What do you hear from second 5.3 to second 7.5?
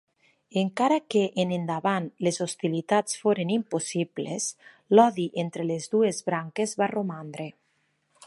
entre les dues branques va romandre.